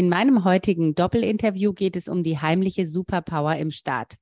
[0.00, 4.14] In meinem heutigen Doppelinterview geht es um die heimliche Superpower im Staat,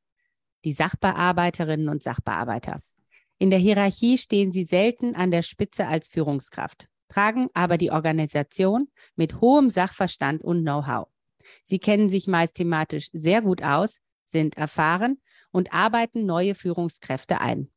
[0.65, 2.81] die Sachbearbeiterinnen und Sachbearbeiter.
[3.39, 8.89] In der Hierarchie stehen sie selten an der Spitze als Führungskraft, tragen aber die Organisation
[9.15, 11.07] mit hohem Sachverstand und Know-how.
[11.63, 15.21] Sie kennen sich meist thematisch sehr gut aus, sind erfahren
[15.53, 17.71] und arbeiten neue Führungskräfte ein.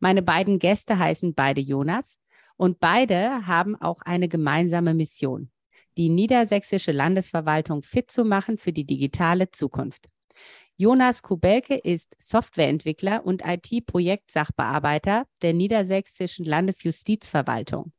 [0.00, 2.18] Meine beiden Gäste heißen beide Jonas
[2.58, 5.50] und beide haben auch eine gemeinsame Mission
[5.98, 10.08] die niedersächsische Landesverwaltung fit zu machen für die digitale Zukunft.
[10.76, 17.92] Jonas Kubelke ist Softwareentwickler und IT-Projektsachbearbeiter der niedersächsischen Landesjustizverwaltung.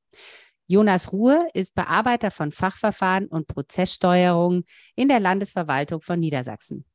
[0.66, 4.64] Jonas Ruhe ist Bearbeiter von Fachverfahren und Prozesssteuerung
[4.96, 6.86] in der Landesverwaltung von Niedersachsen.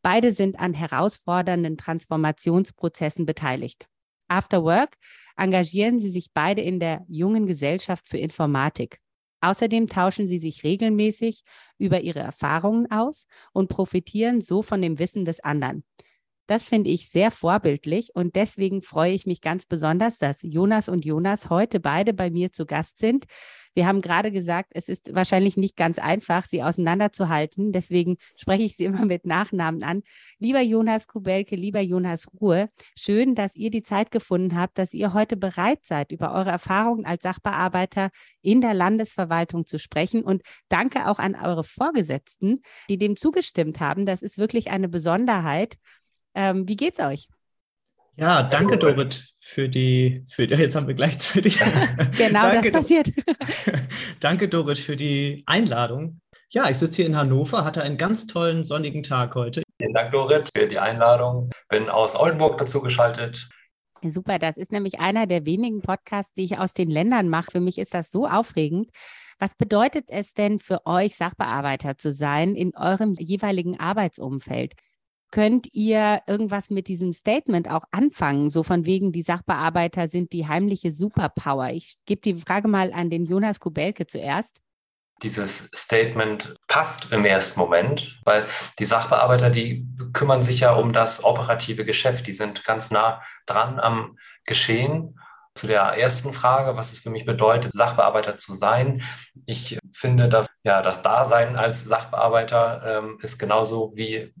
[0.00, 3.86] Beide sind an herausfordernden Transformationsprozessen beteiligt.
[4.28, 4.94] After Work
[5.36, 9.00] engagieren sie sich beide in der jungen Gesellschaft für Informatik.
[9.40, 11.42] Außerdem tauschen sie sich regelmäßig
[11.78, 15.84] über ihre Erfahrungen aus und profitieren so von dem Wissen des anderen.
[16.48, 21.04] Das finde ich sehr vorbildlich und deswegen freue ich mich ganz besonders, dass Jonas und
[21.04, 23.26] Jonas heute beide bei mir zu Gast sind.
[23.74, 27.70] Wir haben gerade gesagt, es ist wahrscheinlich nicht ganz einfach, sie auseinanderzuhalten.
[27.70, 30.02] Deswegen spreche ich sie immer mit Nachnamen an.
[30.40, 35.12] Lieber Jonas Kubelke, lieber Jonas Ruhe, schön, dass ihr die Zeit gefunden habt, dass ihr
[35.12, 38.08] heute bereit seid, über eure Erfahrungen als Sachbearbeiter
[38.42, 40.24] in der Landesverwaltung zu sprechen.
[40.24, 44.06] Und danke auch an eure Vorgesetzten, die dem zugestimmt haben.
[44.06, 45.76] Das ist wirklich eine Besonderheit.
[46.34, 47.28] Ähm, wie geht's euch?
[48.16, 51.58] Ja, danke Dorit für die, für jetzt haben wir gleichzeitig.
[52.18, 53.12] genau, danke, das passiert.
[54.20, 56.20] danke Dorit für die Einladung.
[56.50, 59.62] Ja, ich sitze hier in Hannover, hatte einen ganz tollen sonnigen Tag heute.
[59.80, 61.50] Vielen Dank, Dorit, für die Einladung.
[61.68, 63.48] Bin aus Oldenburg dazu geschaltet.
[64.02, 67.52] Super, das ist nämlich einer der wenigen Podcasts, die ich aus den Ländern mache.
[67.52, 68.90] Für mich ist das so aufregend.
[69.38, 74.74] Was bedeutet es denn für euch, Sachbearbeiter zu sein in eurem jeweiligen Arbeitsumfeld?
[75.30, 78.48] Könnt ihr irgendwas mit diesem Statement auch anfangen?
[78.48, 81.70] So von wegen, die Sachbearbeiter sind die heimliche Superpower.
[81.70, 84.62] Ich gebe die Frage mal an den Jonas Kubelke zuerst.
[85.22, 88.46] Dieses Statement passt im ersten Moment, weil
[88.78, 92.26] die Sachbearbeiter, die kümmern sich ja um das operative Geschäft.
[92.26, 95.18] Die sind ganz nah dran am Geschehen.
[95.54, 99.02] Zu der ersten Frage, was es für mich bedeutet, Sachbearbeiter zu sein.
[99.44, 104.32] Ich finde, dass ja, das Dasein als Sachbearbeiter ähm, ist genauso wie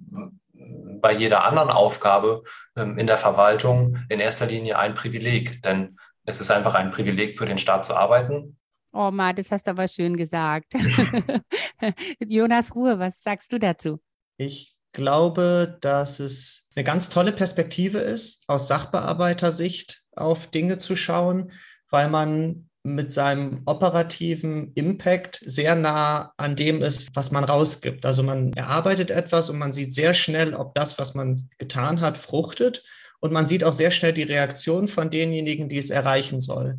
[1.00, 2.42] bei jeder anderen Aufgabe
[2.76, 7.38] ähm, in der Verwaltung in erster Linie ein Privileg, denn es ist einfach ein Privileg
[7.38, 8.58] für den Staat zu arbeiten.
[8.92, 10.72] Oh Ma, das hast du aber schön gesagt.
[12.26, 14.00] Jonas Ruhe, was sagst du dazu?
[14.36, 21.52] Ich glaube, dass es eine ganz tolle Perspektive ist, aus Sachbearbeitersicht auf Dinge zu schauen,
[21.90, 28.04] weil man mit seinem operativen Impact sehr nah an dem ist, was man rausgibt.
[28.04, 32.18] Also man erarbeitet etwas und man sieht sehr schnell, ob das, was man getan hat,
[32.18, 32.84] fruchtet.
[33.20, 36.78] Und man sieht auch sehr schnell die Reaktion von denjenigen, die es erreichen soll.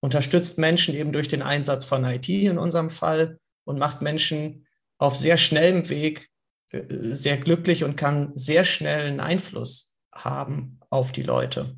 [0.00, 4.66] Unterstützt Menschen eben durch den Einsatz von IT in unserem Fall und macht Menschen
[4.98, 6.28] auf sehr schnellem Weg
[6.70, 11.76] äh, sehr glücklich und kann sehr schnell einen Einfluss haben auf die Leute.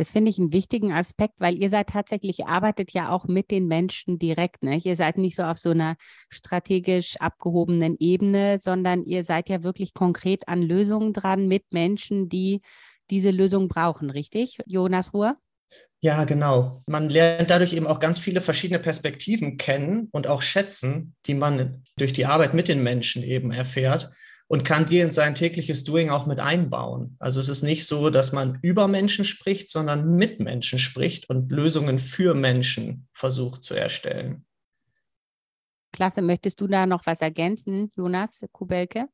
[0.00, 3.66] Das finde ich einen wichtigen Aspekt, weil ihr seid tatsächlich, arbeitet ja auch mit den
[3.66, 4.62] Menschen direkt.
[4.62, 4.76] Ne?
[4.82, 5.96] Ihr seid nicht so auf so einer
[6.30, 12.62] strategisch abgehobenen Ebene, sondern ihr seid ja wirklich konkret an Lösungen dran mit Menschen, die
[13.10, 14.56] diese Lösung brauchen, richtig?
[14.64, 15.36] Jonas Ruhr?
[16.00, 16.82] Ja, genau.
[16.86, 21.84] Man lernt dadurch eben auch ganz viele verschiedene Perspektiven kennen und auch schätzen, die man
[21.98, 24.08] durch die Arbeit mit den Menschen eben erfährt
[24.50, 27.14] und kann die in sein tägliches Doing auch mit einbauen.
[27.20, 31.52] Also es ist nicht so, dass man über Menschen spricht, sondern mit Menschen spricht und
[31.52, 34.44] Lösungen für Menschen versucht zu erstellen.
[35.92, 39.06] Klasse, möchtest du da noch was ergänzen, Jonas Kubelke?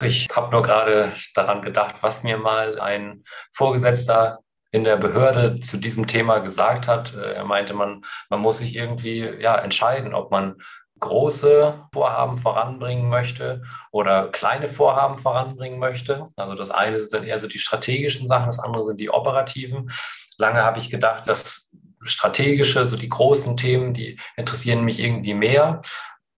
[0.00, 4.38] Ich habe nur gerade daran gedacht, was mir mal ein Vorgesetzter
[4.70, 7.12] in der Behörde zu diesem Thema gesagt hat.
[7.12, 10.62] Er meinte, man, man muss sich irgendwie ja, entscheiden, ob man
[11.02, 16.24] große Vorhaben voranbringen möchte oder kleine Vorhaben voranbringen möchte.
[16.36, 19.90] Also das eine sind dann eher so die strategischen Sachen, das andere sind die operativen.
[20.38, 21.70] Lange habe ich gedacht, das
[22.04, 25.82] strategische, so die großen Themen, die interessieren mich irgendwie mehr.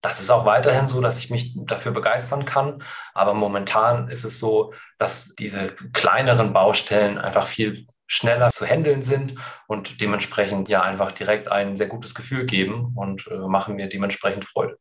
[0.02, 2.82] das ist auch weiterhin so, dass ich mich dafür begeistern kann.
[3.14, 9.34] Aber momentan ist es so, dass diese kleineren Baustellen einfach viel schneller zu handeln sind
[9.66, 14.44] und dementsprechend ja einfach direkt ein sehr gutes Gefühl geben und äh, machen mir dementsprechend
[14.44, 14.78] Freude.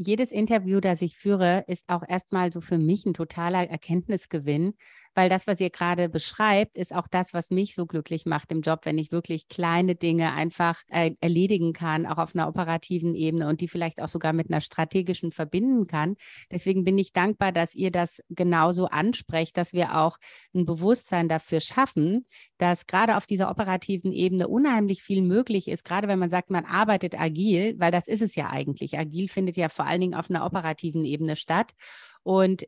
[0.00, 4.74] Jedes Interview, das ich führe, ist auch erstmal so für mich ein totaler Erkenntnisgewinn,
[5.18, 8.60] weil das, was ihr gerade beschreibt, ist auch das, was mich so glücklich macht im
[8.60, 13.48] Job, wenn ich wirklich kleine Dinge einfach äh, erledigen kann, auch auf einer operativen Ebene
[13.48, 16.14] und die vielleicht auch sogar mit einer strategischen verbinden kann.
[16.52, 20.18] Deswegen bin ich dankbar, dass ihr das genauso ansprecht, dass wir auch
[20.54, 22.24] ein Bewusstsein dafür schaffen,
[22.56, 26.64] dass gerade auf dieser operativen Ebene unheimlich viel möglich ist, gerade wenn man sagt, man
[26.64, 28.96] arbeitet agil, weil das ist es ja eigentlich.
[28.96, 31.74] Agil findet ja vor allen Dingen auf einer operativen Ebene statt.
[32.22, 32.66] Und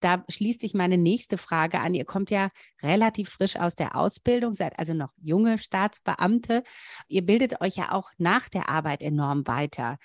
[0.00, 1.94] da schließt sich meine nächste Frage an.
[1.94, 2.48] Ihr kommt ja
[2.82, 6.62] relativ frisch aus der Ausbildung, seid also noch junge Staatsbeamte.
[7.08, 9.98] Ihr bildet euch ja auch nach der Arbeit enorm weiter.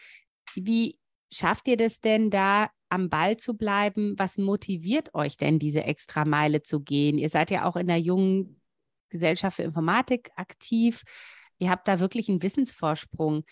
[0.55, 0.99] Wie
[1.31, 4.15] schafft ihr das denn da am Ball zu bleiben?
[4.17, 7.17] Was motiviert euch denn, diese extra Meile zu gehen?
[7.17, 8.61] Ihr seid ja auch in der jungen
[9.09, 11.03] Gesellschaft für Informatik aktiv.
[11.59, 13.43] Ihr habt da wirklich einen Wissensvorsprung.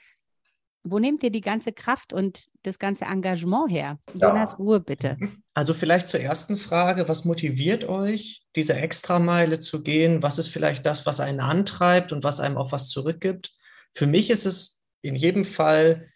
[0.83, 3.99] Wo nehmt ihr die ganze Kraft und das ganze Engagement her?
[4.13, 4.57] Jonas, ja.
[4.57, 5.17] Ruhe bitte.
[5.53, 10.23] Also vielleicht zur ersten Frage, was motiviert euch, diese Extrameile zu gehen?
[10.23, 13.51] Was ist vielleicht das, was einen antreibt und was einem auch was zurückgibt?
[13.93, 16.07] Für mich ist es in jedem Fall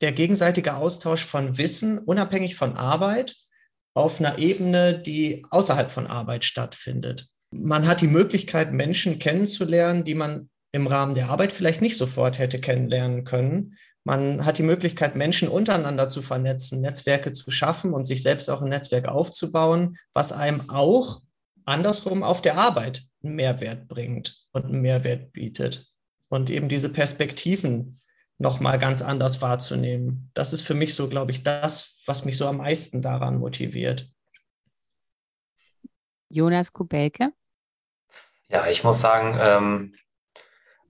[0.00, 3.36] der gegenseitige Austausch von Wissen, unabhängig von Arbeit,
[3.94, 7.26] auf einer Ebene, die außerhalb von Arbeit stattfindet.
[7.50, 12.38] Man hat die Möglichkeit, Menschen kennenzulernen, die man im Rahmen der Arbeit vielleicht nicht sofort
[12.38, 13.76] hätte kennenlernen können,
[14.10, 18.60] man hat die Möglichkeit, Menschen untereinander zu vernetzen, Netzwerke zu schaffen und sich selbst auch
[18.60, 21.22] ein Netzwerk aufzubauen, was einem auch
[21.64, 25.86] andersrum auf der Arbeit einen Mehrwert bringt und einen Mehrwert bietet.
[26.28, 28.00] Und eben diese Perspektiven
[28.36, 30.32] nochmal ganz anders wahrzunehmen.
[30.34, 34.10] Das ist für mich so, glaube ich, das, was mich so am meisten daran motiviert.
[36.28, 37.32] Jonas Kubelke?
[38.48, 39.94] Ja, ich muss sagen, ähm,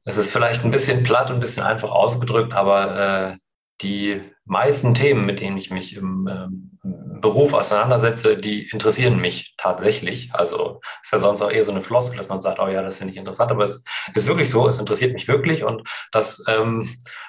[0.04, 3.36] es ist vielleicht ein bisschen platt und ein bisschen einfach ausgedrückt, aber äh,
[3.82, 6.78] die meisten Themen, mit denen ich mich im ähm,
[7.20, 10.30] Beruf auseinandersetze, die interessieren mich tatsächlich.
[10.32, 12.98] Also ist ja sonst auch eher so eine Floskel, dass man sagt, oh ja, das
[12.98, 16.88] finde ich interessant, aber es ist wirklich so, es interessiert mich wirklich und das ähm,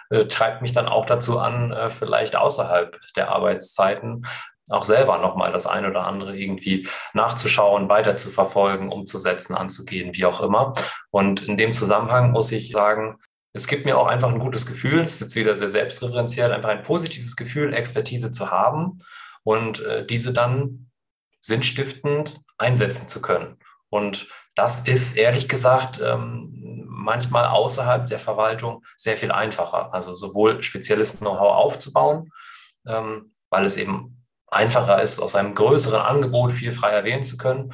[0.10, 4.26] äh, treibt mich dann auch dazu an, äh, vielleicht außerhalb der Arbeitszeiten
[4.72, 10.26] auch selber nochmal das eine oder andere irgendwie nachzuschauen, weiter zu verfolgen, umzusetzen, anzugehen, wie
[10.26, 10.74] auch immer.
[11.10, 13.18] Und in dem Zusammenhang muss ich sagen,
[13.54, 16.70] es gibt mir auch einfach ein gutes Gefühl, es ist jetzt wieder sehr selbstreferenziell, einfach
[16.70, 19.00] ein positives Gefühl, Expertise zu haben
[19.44, 20.90] und äh, diese dann
[21.42, 23.58] sinnstiftend einsetzen zu können.
[23.90, 29.94] Und das ist ehrlich gesagt ähm, manchmal außerhalb der Verwaltung sehr viel einfacher.
[29.94, 32.32] Also sowohl spezielles Know-how aufzubauen,
[32.86, 34.21] ähm, weil es eben
[34.52, 37.74] einfacher ist, aus einem größeren Angebot viel freier wählen zu können.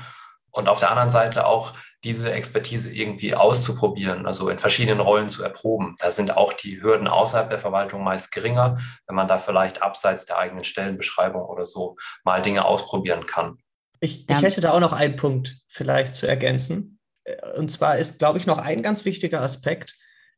[0.52, 5.44] Und auf der anderen Seite auch diese Expertise irgendwie auszuprobieren, also in verschiedenen Rollen zu
[5.44, 5.96] erproben.
[6.00, 8.78] Da sind auch die Hürden außerhalb der Verwaltung meist geringer,
[9.08, 13.58] wenn man da vielleicht abseits der eigenen Stellenbeschreibung oder so mal Dinge ausprobieren kann.
[14.00, 17.00] Ich, ich hätte da auch noch einen Punkt vielleicht zu ergänzen.
[17.58, 19.96] Und zwar ist, glaube ich, noch ein ganz wichtiger Aspekt,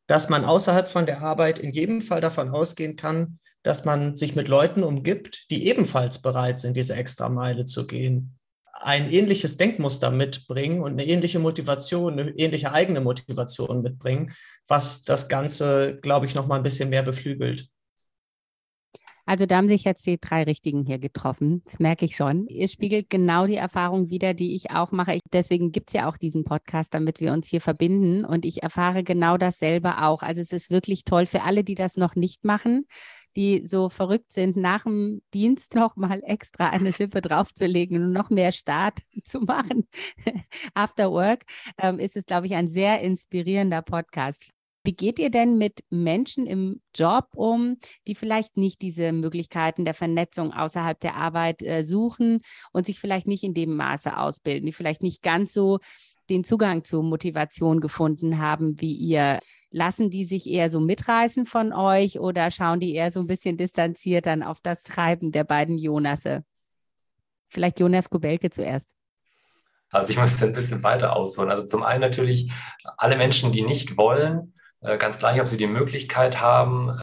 [0.08, 4.36] dass man außerhalb von der Arbeit in jedem Fall davon ausgehen kann, dass man sich
[4.36, 8.40] mit Leuten umgibt, die ebenfalls bereit sind, diese Extrameile zu gehen,
[8.82, 14.34] ein ähnliches Denkmuster mitbringen und eine ähnliche Motivation, eine ähnliche eigene Motivation mitbringen,
[14.68, 17.68] was das Ganze, glaube ich, noch mal ein bisschen mehr beflügelt.
[19.26, 21.62] Also da haben sich jetzt die drei Richtigen hier getroffen.
[21.64, 22.48] Das merke ich schon.
[22.48, 25.20] Ihr spiegelt genau die Erfahrung wieder, die ich auch mache.
[25.32, 28.26] Deswegen gibt es ja auch diesen Podcast, damit wir uns hier verbinden.
[28.26, 30.24] Und ich erfahre genau dasselbe auch.
[30.24, 32.88] Also es ist wirklich toll für alle, die das noch nicht machen
[33.36, 38.30] die so verrückt sind, nach dem Dienst noch mal extra eine Schippe draufzulegen und noch
[38.30, 39.88] mehr Start zu machen
[40.74, 41.44] after work,
[41.78, 44.46] ähm, ist es, glaube ich, ein sehr inspirierender Podcast.
[44.86, 49.94] Wie geht ihr denn mit Menschen im Job um, die vielleicht nicht diese Möglichkeiten der
[49.94, 52.40] Vernetzung außerhalb der Arbeit äh, suchen
[52.72, 55.80] und sich vielleicht nicht in dem Maße ausbilden, die vielleicht nicht ganz so
[56.30, 59.40] den Zugang zu Motivation gefunden haben wie ihr?
[59.72, 63.58] Lassen die sich eher so mitreißen von euch oder schauen die eher so ein bisschen
[63.58, 66.44] distanziert dann auf das Treiben der beiden Jonasse?
[67.50, 68.90] Vielleicht Jonas Kubelke zuerst.
[69.92, 71.50] Also ich muss ein bisschen weiter ausholen.
[71.50, 72.52] Also zum einen natürlich
[72.98, 77.00] alle Menschen, die nicht wollen, äh, ganz gleich, ob sie die Möglichkeit haben,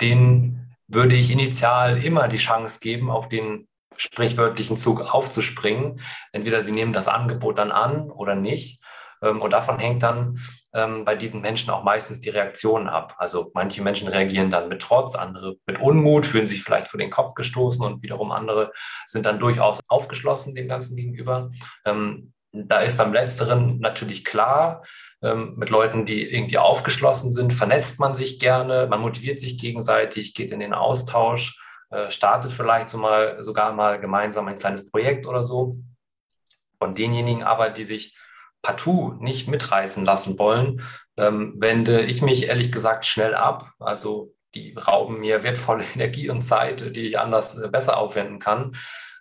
[0.00, 6.00] denen würde ich initial immer die Chance geben, auf den sprichwörtlichen Zug aufzuspringen.
[6.32, 8.80] Entweder sie nehmen das Angebot dann an oder nicht.
[9.22, 10.38] Ähm, und davon hängt dann
[10.76, 13.14] ähm, bei diesen Menschen auch meistens die Reaktionen ab.
[13.16, 17.10] Also manche Menschen reagieren dann mit Trotz, andere mit Unmut, fühlen sich vielleicht vor den
[17.10, 18.72] Kopf gestoßen und wiederum andere
[19.06, 21.50] sind dann durchaus aufgeschlossen dem Ganzen gegenüber.
[21.86, 24.84] Ähm, da ist beim Letzteren natürlich klar,
[25.22, 30.34] ähm, mit Leuten, die irgendwie aufgeschlossen sind, vernetzt man sich gerne, man motiviert sich gegenseitig,
[30.34, 31.58] geht in den Austausch,
[31.90, 35.78] äh, startet vielleicht so mal, sogar mal gemeinsam ein kleines Projekt oder so.
[36.78, 38.15] Von denjenigen aber, die sich
[38.62, 40.82] partout nicht mitreißen lassen wollen,
[41.16, 43.72] ähm, wende ich mich ehrlich gesagt schnell ab.
[43.78, 48.76] Also die rauben mir wertvolle Energie und Zeit, die ich anders äh, besser aufwenden kann.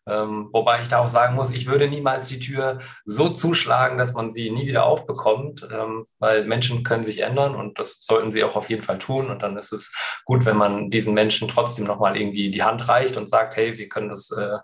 [0.07, 4.13] Ähm, wobei ich da auch sagen muss, ich würde niemals die Tür so zuschlagen, dass
[4.13, 8.43] man sie nie wieder aufbekommt, ähm, weil Menschen können sich ändern und das sollten sie
[8.43, 9.31] auch auf jeden Fall tun.
[9.31, 13.17] Und dann ist es gut, wenn man diesen Menschen trotzdem nochmal irgendwie die Hand reicht
[13.17, 14.57] und sagt, hey, wir können das äh,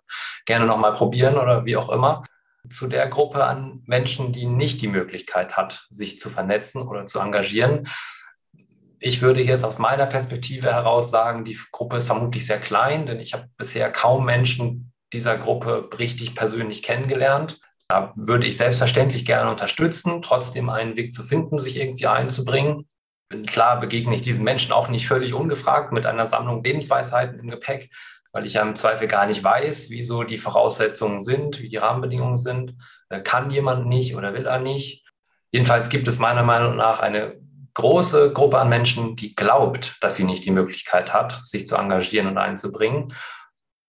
[0.45, 2.21] gerne nochmal probieren oder wie auch immer.
[2.69, 7.19] Zu der Gruppe an Menschen, die nicht die Möglichkeit hat, sich zu vernetzen oder zu
[7.19, 7.87] engagieren,
[9.03, 13.19] ich würde jetzt aus meiner Perspektive heraus sagen, die Gruppe ist vermutlich sehr klein, denn
[13.19, 17.59] ich habe bisher kaum Menschen dieser Gruppe richtig persönlich kennengelernt.
[17.87, 22.87] Da würde ich selbstverständlich gerne unterstützen, trotzdem einen Weg zu finden, sich irgendwie einzubringen.
[23.47, 27.89] Klar begegne ich diesen Menschen auch nicht völlig ungefragt mit einer Sammlung Lebensweisheiten im Gepäck,
[28.31, 32.37] weil ich ja im Zweifel gar nicht weiß, wieso die Voraussetzungen sind, wie die Rahmenbedingungen
[32.37, 32.75] sind.
[33.09, 35.05] Äh, kann jemand nicht oder will er nicht?
[35.51, 37.39] Jedenfalls gibt es meiner Meinung nach eine
[37.73, 42.27] große Gruppe an Menschen, die glaubt, dass sie nicht die Möglichkeit hat, sich zu engagieren
[42.27, 43.13] und einzubringen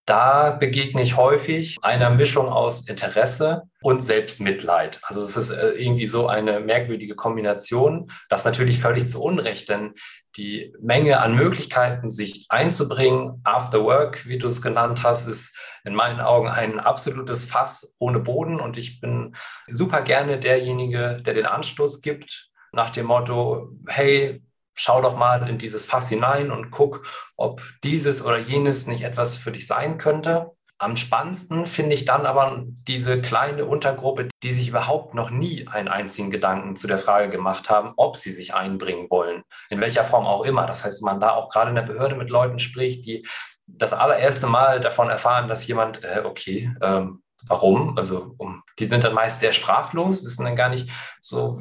[0.06, 5.00] da begegne ich häufig einer Mischung aus Interesse und Selbstmitleid.
[5.02, 9.94] Also es ist äh, irgendwie so eine merkwürdige Kombination, das natürlich völlig zu Unrecht, denn
[10.36, 15.94] die Menge an Möglichkeiten, sich einzubringen, after work, wie du es genannt hast, ist in
[15.94, 18.60] meinen Augen ein absolutes Fass ohne Boden.
[18.60, 19.36] Und ich bin
[19.68, 24.40] super gerne derjenige, der den Anstoß gibt nach dem Motto, hey,
[24.74, 29.36] schau doch mal in dieses Fass hinein und guck, ob dieses oder jenes nicht etwas
[29.36, 30.52] für dich sein könnte.
[30.82, 35.86] Am spannendsten finde ich dann aber diese kleine Untergruppe, die sich überhaupt noch nie einen
[35.86, 40.26] einzigen Gedanken zu der Frage gemacht haben, ob sie sich einbringen wollen, in welcher Form
[40.26, 40.66] auch immer.
[40.66, 43.24] Das heißt, man da auch gerade in der Behörde mit Leuten spricht, die
[43.68, 47.96] das allererste Mal davon erfahren, dass jemand, äh, okay, ähm, warum.
[47.96, 51.60] Also um, die sind dann meist sehr sprachlos, wissen dann gar nicht so,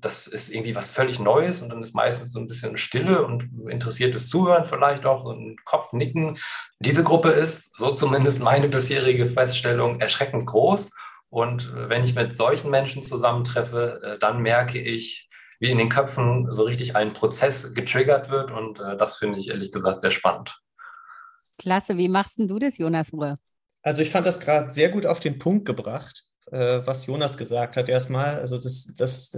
[0.00, 3.48] das ist irgendwie was völlig Neues und dann ist meistens so ein bisschen Stille und
[3.68, 6.38] interessiertes Zuhören vielleicht auch, so ein Kopfnicken.
[6.80, 10.92] Diese Gruppe ist, so zumindest meine bisherige Feststellung, erschreckend groß.
[11.30, 15.28] Und wenn ich mit solchen Menschen zusammentreffe, äh, dann merke ich,
[15.60, 18.50] wie in den Köpfen so richtig ein Prozess getriggert wird.
[18.50, 20.60] Und äh, das finde ich ehrlich gesagt sehr spannend.
[21.56, 21.96] Klasse.
[21.96, 23.38] Wie machst du das, Jonas Ruhr?
[23.82, 27.76] Also ich fand das gerade sehr gut auf den Punkt gebracht, äh, was Jonas gesagt
[27.76, 28.38] hat erstmal.
[28.38, 29.36] Also das, das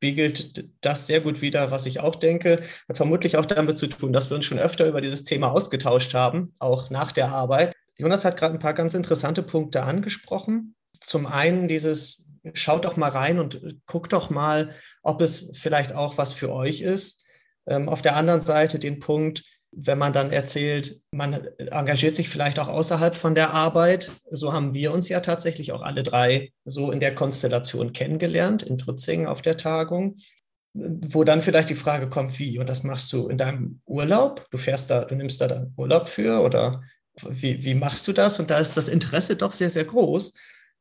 [0.00, 2.62] spiegelt das sehr gut wider, was ich auch denke.
[2.88, 6.14] Hat vermutlich auch damit zu tun, dass wir uns schon öfter über dieses Thema ausgetauscht
[6.14, 7.74] haben, auch nach der Arbeit.
[7.96, 10.74] Jonas hat gerade ein paar ganz interessante Punkte angesprochen.
[11.00, 14.70] Zum einen dieses, schaut doch mal rein und guckt doch mal,
[15.02, 17.24] ob es vielleicht auch was für euch ist.
[17.66, 22.58] Ähm, auf der anderen Seite den Punkt, wenn man dann erzählt, man engagiert sich vielleicht
[22.58, 24.10] auch außerhalb von der Arbeit.
[24.30, 28.78] So haben wir uns ja tatsächlich auch alle drei so in der Konstellation kennengelernt, in
[28.78, 30.16] Trutzingen auf der Tagung,
[30.72, 32.58] wo dann vielleicht die Frage kommt, wie?
[32.58, 34.46] Und das machst du in deinem Urlaub?
[34.50, 36.82] Du fährst da, du nimmst da dann Urlaub für oder
[37.28, 38.40] wie, wie machst du das?
[38.40, 40.34] Und da ist das Interesse doch sehr, sehr groß.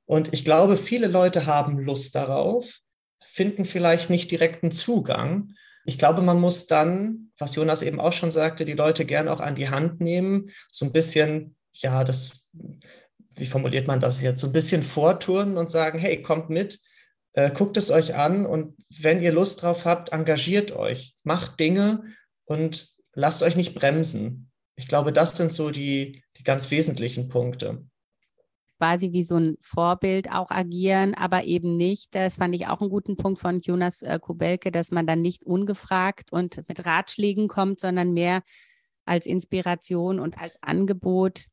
[0.05, 2.79] Und ich glaube, viele Leute haben Lust darauf,
[3.24, 5.53] finden vielleicht nicht direkten Zugang
[5.89, 9.39] ich glaube, man muss dann, was Jonas eben auch schon sagte, die Leute gern auch
[9.39, 12.51] an die Hand nehmen, so ein bisschen, ja, das,
[13.36, 16.79] wie formuliert man das jetzt, so ein bisschen vorturnen und sagen, hey, kommt mit,
[17.34, 22.03] äh, guckt es euch an und wenn ihr Lust drauf habt, engagiert euch, macht Dinge
[22.46, 24.51] und lasst euch nicht bremsen.
[24.75, 27.84] Ich glaube, das sind so die, die ganz wesentlichen Punkte
[28.79, 32.15] quasi wie so ein Vorbild auch agieren, aber eben nicht.
[32.15, 35.43] Das fand ich auch einen guten Punkt von Jonas äh, Kubelke, dass man dann nicht
[35.43, 38.41] ungefragt und mit Ratschlägen kommt, sondern mehr
[39.05, 41.45] als Inspiration und als Angebot.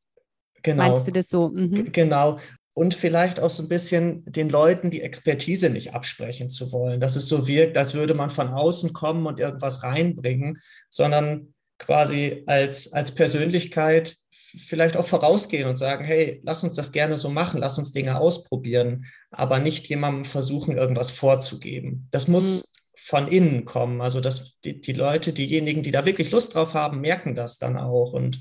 [0.63, 0.89] Genau.
[0.89, 1.49] Meinst du das so?
[1.49, 1.91] Mhm.
[1.93, 2.39] Genau.
[2.75, 7.17] Und vielleicht auch so ein bisschen den Leuten die Expertise nicht absprechen zu wollen, dass
[7.17, 12.93] es so wirkt, als würde man von außen kommen und irgendwas reinbringen, sondern quasi als,
[12.93, 14.17] als Persönlichkeit
[14.57, 18.19] vielleicht auch vorausgehen und sagen, hey, lass uns das gerne so machen, lass uns Dinge
[18.19, 22.09] ausprobieren, aber nicht jemandem versuchen, irgendwas vorzugeben.
[22.11, 22.69] Das muss mhm.
[22.97, 24.01] von innen kommen.
[24.01, 27.77] Also dass die, die Leute, diejenigen, die da wirklich Lust drauf haben, merken das dann
[27.77, 28.13] auch.
[28.13, 28.41] Und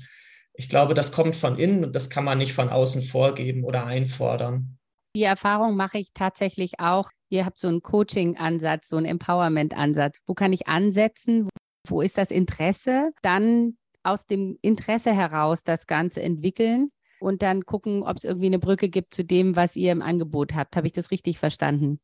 [0.54, 3.86] ich glaube, das kommt von innen und das kann man nicht von außen vorgeben oder
[3.86, 4.78] einfordern.
[5.14, 7.10] Die Erfahrung mache ich tatsächlich auch.
[7.30, 10.18] Ihr habt so einen Coaching-Ansatz, so einen Empowerment-Ansatz.
[10.26, 11.48] Wo kann ich ansetzen?
[11.86, 13.12] Wo ist das Interesse?
[13.22, 18.58] Dann aus dem Interesse heraus das Ganze entwickeln und dann gucken, ob es irgendwie eine
[18.58, 20.76] Brücke gibt zu dem, was ihr im Angebot habt.
[20.76, 22.00] Habe ich das richtig verstanden?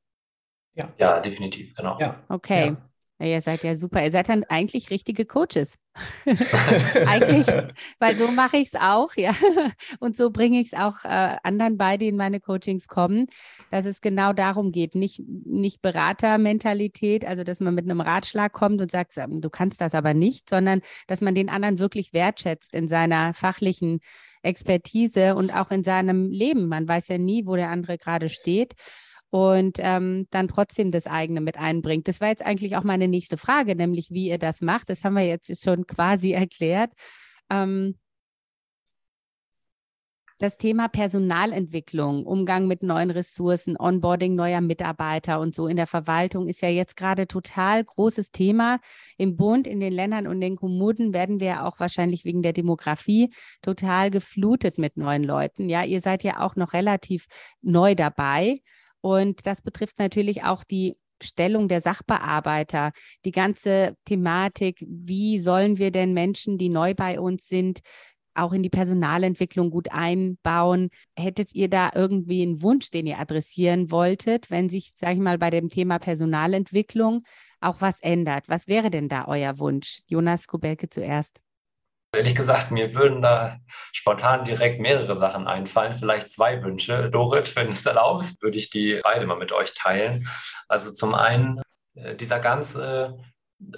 [0.75, 1.99] Ja, ja definitiv, genau.
[2.00, 2.23] Ja.
[2.28, 2.66] Okay.
[2.68, 2.92] Ja.
[3.23, 4.02] Ja, ihr seid ja super.
[4.02, 5.79] Ihr seid dann eigentlich richtige Coaches.
[7.07, 7.47] eigentlich,
[8.00, 9.33] weil so mache ich es auch, ja.
[10.00, 13.26] Und so bringe ich es auch äh, anderen bei, die in meine Coachings kommen,
[13.71, 14.97] dass es genau darum geht.
[14.97, 19.95] Nicht, nicht Beratermentalität, also dass man mit einem Ratschlag kommt und sagt, du kannst das
[19.95, 24.00] aber nicht, sondern dass man den anderen wirklich wertschätzt in seiner fachlichen
[24.43, 26.67] Expertise und auch in seinem Leben.
[26.67, 28.75] Man weiß ja nie, wo der andere gerade steht
[29.33, 32.07] und ähm, dann trotzdem das eigene mit einbringt.
[32.07, 34.91] Das war jetzt eigentlich auch meine nächste Frage, nämlich wie ihr das macht.
[34.91, 36.93] Das haben wir jetzt schon quasi erklärt.
[37.51, 37.95] Ähm,
[40.39, 46.47] das Thema Personalentwicklung, Umgang mit neuen Ressourcen, Onboarding neuer Mitarbeiter und so in der Verwaltung
[46.47, 48.81] ist ja jetzt gerade total großes Thema.
[49.17, 53.33] Im Bund, in den Ländern und den Kommunen werden wir auch wahrscheinlich wegen der Demografie
[53.62, 55.71] total geflutet mit neuen Leuten.
[55.71, 57.29] Ja, ihr seid ja auch noch relativ
[57.62, 58.59] neu dabei.
[59.02, 62.92] Und das betrifft natürlich auch die Stellung der Sachbearbeiter,
[63.25, 67.80] die ganze Thematik, wie sollen wir denn Menschen, die neu bei uns sind,
[68.35, 70.88] auch in die Personalentwicklung gut einbauen.
[71.16, 75.38] Hättet ihr da irgendwie einen Wunsch, den ihr adressieren wolltet, wenn sich, sage ich mal,
[75.38, 77.25] bei dem Thema Personalentwicklung
[77.61, 78.49] auch was ändert?
[78.49, 80.00] Was wäre denn da euer Wunsch?
[80.06, 81.40] Jonas Kubelke zuerst.
[82.14, 83.57] Ehrlich gesagt, mir würden da
[83.92, 87.09] spontan direkt mehrere Sachen einfallen, vielleicht zwei Wünsche.
[87.09, 90.28] Dorit, wenn du es erlaubst, würde ich die beide mal mit euch teilen.
[90.69, 91.62] Also zum einen
[91.95, 93.16] äh, dieser ganze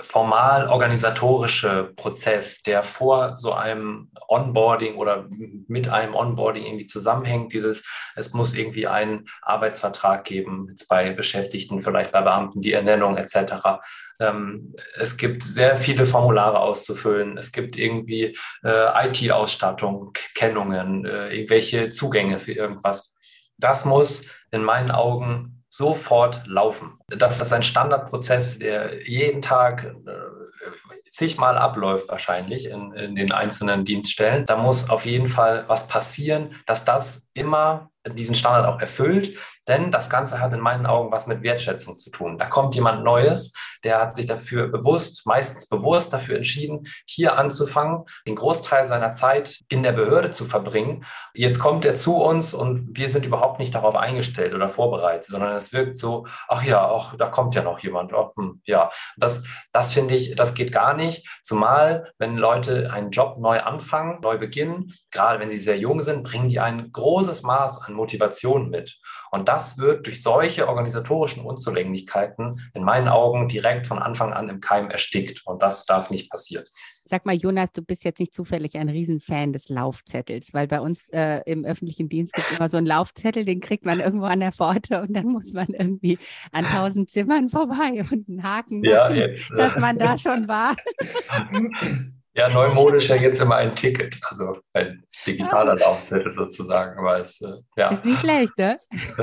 [0.01, 5.27] formal organisatorische Prozess, der vor so einem Onboarding oder
[5.69, 7.87] mit einem Onboarding irgendwie zusammenhängt, dieses,
[8.17, 13.81] es muss irgendwie einen Arbeitsvertrag geben, jetzt bei Beschäftigten, vielleicht bei Beamten, die Ernennung etc.
[14.21, 17.39] Ähm, es gibt sehr viele Formulare auszufüllen.
[17.39, 23.15] Es gibt irgendwie äh, IT-Ausstattung, Kennungen, äh, irgendwelche Zugänge für irgendwas.
[23.59, 26.99] Das muss in meinen Augen sofort laufen.
[27.09, 30.71] Das ist ein Standardprozess, der jeden Tag äh,
[31.11, 34.47] zigmal abläuft wahrscheinlich in, in den einzelnen Dienststellen.
[34.47, 39.37] Da muss auf jeden Fall was passieren, dass das immer diesen Standard auch erfüllt.
[39.69, 42.39] Denn das Ganze hat in meinen Augen was mit Wertschätzung zu tun.
[42.39, 48.05] Da kommt jemand Neues, der hat sich dafür bewusst, meistens bewusst dafür entschieden, hier anzufangen,
[48.27, 51.05] den Großteil seiner Zeit in der Behörde zu verbringen.
[51.35, 55.55] Jetzt kommt er zu uns und wir sind überhaupt nicht darauf eingestellt oder vorbereitet, sondern
[55.55, 58.13] es wirkt so, ach ja, ach, da kommt ja noch jemand.
[58.13, 61.29] Oh, hm, ja, das, das finde ich, das geht gar nicht.
[61.43, 66.23] Zumal, wenn Leute einen Job neu anfangen, neu beginnen, gerade wenn sie sehr jung sind,
[66.23, 68.99] bringen die ein großes Maß an Motivation mit.
[69.31, 74.61] Und das wird durch solche organisatorischen Unzulänglichkeiten in meinen Augen direkt von Anfang an im
[74.61, 75.47] Keim erstickt.
[75.47, 76.65] Und das darf nicht passieren.
[77.05, 81.09] Sag mal, Jonas, du bist jetzt nicht zufällig ein Riesenfan des Laufzettels, weil bei uns
[81.11, 84.41] äh, im öffentlichen Dienst gibt es immer so einen Laufzettel, den kriegt man irgendwo an
[84.41, 86.19] der Pforte und dann muss man irgendwie
[86.51, 90.75] an tausend Zimmern vorbei und einen Haken machen, ja, äh, dass man da schon war.
[92.37, 97.53] Ja, neumodisch ja jetzt immer ein Ticket, also ein digitaler Laufzettel sozusagen, aber es äh,
[97.77, 97.91] ja.
[97.91, 98.77] Ist nicht schlecht, ne?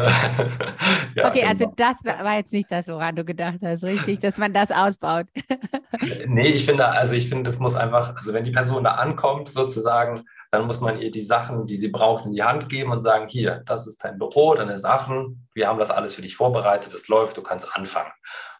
[1.15, 1.74] ja, okay, also genau.
[1.74, 5.26] also das war jetzt nicht das, woran du gedacht hast, richtig, dass man das ausbaut.
[6.28, 9.50] nee, ich finde, also ich finde, das muss einfach, also wenn die Person da ankommt,
[9.50, 13.02] sozusagen, dann muss man ihr die Sachen, die sie braucht, in die Hand geben und
[13.02, 16.93] sagen, hier, das ist dein Büro, deine Sachen, wir haben das alles für dich vorbereitet,
[16.93, 18.11] es läuft, du kannst anfangen.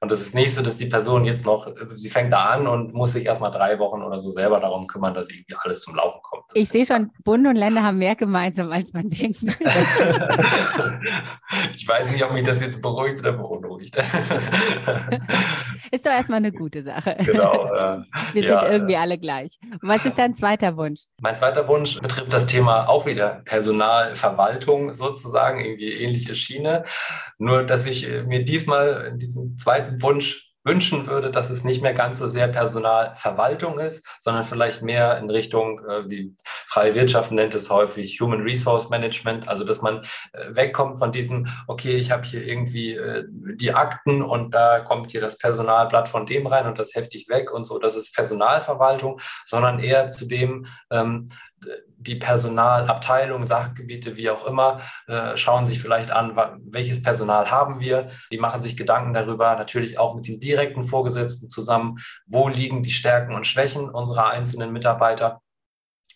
[0.04, 2.92] Und das ist nicht so, dass die Person jetzt noch, sie fängt da an und
[2.92, 6.20] muss sich erstmal drei Wochen oder so selber darum kümmern, dass irgendwie alles zum Laufen
[6.24, 6.46] kommt.
[6.50, 9.44] Das ich sehe schon, Bund und Länder haben mehr gemeinsam, als man denkt.
[11.76, 13.96] ich weiß nicht, ob mich das jetzt beruhigt oder beunruhigt.
[15.92, 17.16] ist doch erstmal eine gute Sache.
[17.24, 17.52] Genau.
[17.72, 18.00] Äh,
[18.34, 19.60] Wir ja, sind irgendwie äh, alle gleich.
[19.82, 21.02] Was ist dein zweiter Wunsch?
[21.22, 26.81] Mein zweiter Wunsch betrifft das Thema auch wieder Personalverwaltung sozusagen, irgendwie ähnliche Schiene.
[27.38, 31.82] Nur, dass ich äh, mir diesmal in diesem zweiten Wunsch wünschen würde, dass es nicht
[31.82, 37.32] mehr ganz so sehr Personalverwaltung ist, sondern vielleicht mehr in Richtung, äh, die freie Wirtschaft
[37.32, 42.12] nennt es häufig Human Resource Management, also dass man äh, wegkommt von diesem, okay, ich
[42.12, 43.00] habe hier irgendwie
[43.56, 47.52] die Akten und da kommt hier das Personalblatt von dem rein und das heftig weg
[47.52, 51.30] und so, das ist Personalverwaltung, sondern eher zu dem, ähm,
[52.02, 56.36] die Personalabteilung, Sachgebiete, wie auch immer, äh, schauen sich vielleicht an,
[56.66, 58.10] welches Personal haben wir.
[58.32, 62.92] Die machen sich Gedanken darüber, natürlich auch mit den direkten Vorgesetzten zusammen, wo liegen die
[62.92, 65.42] Stärken und Schwächen unserer einzelnen Mitarbeiter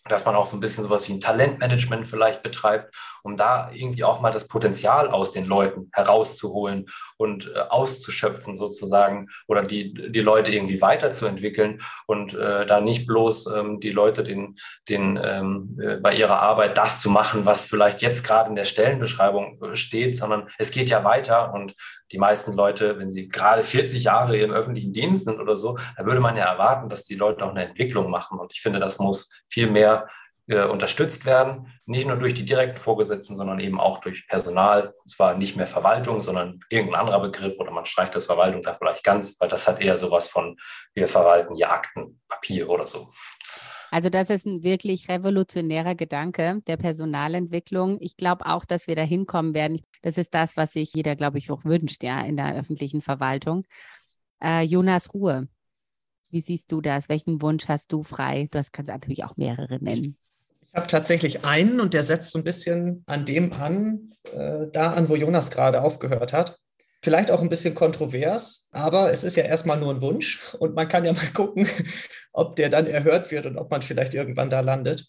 [0.08, 2.94] dass man auch so ein bisschen sowas wie ein Talentmanagement vielleicht betreibt,
[3.26, 6.86] um da irgendwie auch mal das Potenzial aus den Leuten herauszuholen
[7.16, 13.46] und äh, auszuschöpfen sozusagen oder die, die Leute irgendwie weiterzuentwickeln und äh, da nicht bloß
[13.46, 14.54] ähm, die Leute den,
[14.88, 18.64] den, ähm, äh, bei ihrer Arbeit das zu machen, was vielleicht jetzt gerade in der
[18.64, 21.74] Stellenbeschreibung äh, steht, sondern es geht ja weiter und
[22.12, 26.06] die meisten Leute, wenn sie gerade 40 Jahre im öffentlichen Dienst sind oder so, da
[26.06, 28.38] würde man ja erwarten, dass die Leute auch eine Entwicklung machen.
[28.38, 30.06] Und ich finde, das muss viel mehr
[30.48, 34.94] äh, unterstützt werden, nicht nur durch die direkten Vorgesetzten, sondern eben auch durch Personal.
[35.02, 38.74] Und zwar nicht mehr Verwaltung, sondern irgendein anderer Begriff oder man streicht das Verwaltung da
[38.74, 40.56] vielleicht ganz, weil das hat eher sowas von,
[40.94, 43.10] wir verwalten hier Akten, Papier oder so.
[43.90, 47.98] Also das ist ein wirklich revolutionärer Gedanke der Personalentwicklung.
[48.00, 49.80] Ich glaube auch, dass wir da hinkommen werden.
[50.02, 53.64] Das ist das, was sich jeder, glaube ich, auch wünscht, ja, in der öffentlichen Verwaltung.
[54.42, 55.48] Äh, Jonas Ruhe,
[56.30, 57.08] wie siehst du das?
[57.08, 58.48] Welchen Wunsch hast du frei?
[58.50, 60.18] Du kannst natürlich auch mehrere nennen.
[60.76, 64.92] Ich habe tatsächlich einen und der setzt so ein bisschen an dem an, äh, da
[64.92, 66.58] an, wo Jonas gerade aufgehört hat.
[67.02, 70.86] Vielleicht auch ein bisschen kontrovers, aber es ist ja erstmal nur ein Wunsch und man
[70.86, 71.66] kann ja mal gucken,
[72.34, 75.06] ob der dann erhört wird und ob man vielleicht irgendwann da landet.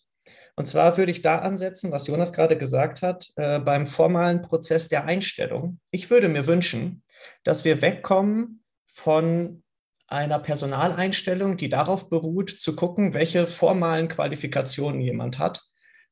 [0.55, 4.87] Und zwar würde ich da ansetzen, was Jonas gerade gesagt hat, äh, beim formalen Prozess
[4.87, 5.81] der Einstellung.
[5.91, 7.03] Ich würde mir wünschen,
[7.43, 9.63] dass wir wegkommen von
[10.07, 15.61] einer Personaleinstellung, die darauf beruht, zu gucken, welche formalen Qualifikationen jemand hat,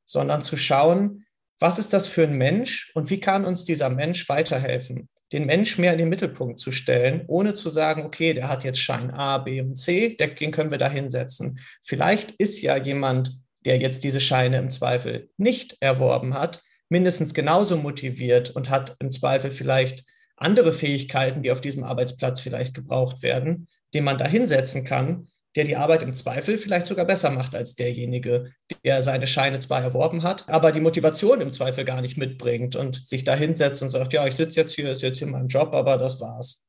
[0.04, 1.24] sondern zu schauen,
[1.58, 5.08] was ist das für ein Mensch und wie kann uns dieser Mensch weiterhelfen?
[5.32, 8.78] Den Mensch mehr in den Mittelpunkt zu stellen, ohne zu sagen, okay, der hat jetzt
[8.78, 11.58] Schein A, B und C, den können wir da hinsetzen.
[11.82, 13.32] Vielleicht ist ja jemand,
[13.64, 19.10] der jetzt diese Scheine im Zweifel nicht erworben hat, mindestens genauso motiviert und hat im
[19.10, 20.04] Zweifel vielleicht
[20.36, 25.64] andere Fähigkeiten, die auf diesem Arbeitsplatz vielleicht gebraucht werden, den man da hinsetzen kann, der
[25.64, 28.52] die Arbeit im Zweifel vielleicht sogar besser macht als derjenige,
[28.84, 32.94] der seine Scheine zwar erworben hat, aber die Motivation im Zweifel gar nicht mitbringt und
[33.06, 35.72] sich da hinsetzt und sagt, ja, ich sitze jetzt hier, ist jetzt hier mein Job,
[35.72, 36.66] aber das war's.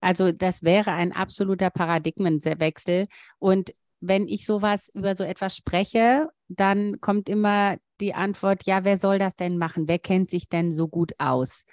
[0.00, 3.06] Also das wäre ein absoluter Paradigmenwechsel.
[3.38, 8.98] Und wenn ich sowas über so etwas spreche, dann kommt immer die Antwort, ja, wer
[8.98, 9.88] soll das denn machen?
[9.88, 11.64] Wer kennt sich denn so gut aus?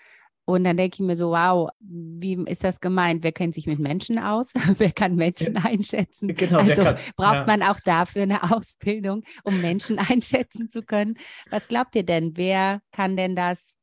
[0.45, 3.23] Und dann denke ich mir so, wow, wie ist das gemeint?
[3.23, 4.51] Wer kennt sich mit Menschen aus?
[4.77, 6.35] wer kann Menschen einschätzen?
[6.35, 7.45] Genau, also kann, braucht ja.
[7.45, 11.15] man auch dafür eine Ausbildung, um Menschen einschätzen zu können.
[11.49, 12.35] Was glaubt ihr denn?
[12.35, 13.77] Wer kann denn das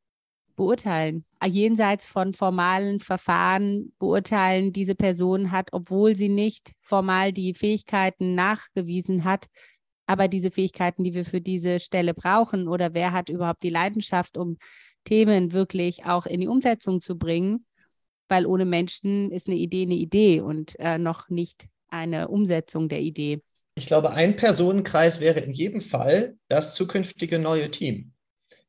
[0.56, 1.24] beurteilen?
[1.46, 9.22] Jenseits von formalen Verfahren beurteilen, diese Person hat, obwohl sie nicht formal die Fähigkeiten nachgewiesen
[9.22, 9.46] hat,
[10.08, 14.38] aber diese Fähigkeiten, die wir für diese Stelle brauchen, oder wer hat überhaupt die Leidenschaft,
[14.38, 14.56] um
[15.08, 17.64] Themen wirklich auch in die Umsetzung zu bringen,
[18.28, 23.00] weil ohne Menschen ist eine Idee eine Idee und äh, noch nicht eine Umsetzung der
[23.00, 23.40] Idee.
[23.74, 28.12] Ich glaube, ein Personenkreis wäre in jedem Fall das zukünftige neue Team.